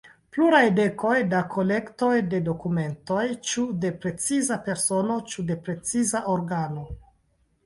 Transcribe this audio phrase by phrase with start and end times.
[0.35, 6.99] Pluraj dekoj da kolektoj de dokumentoj ĉu de preciza persono ĉu de preciza organizo.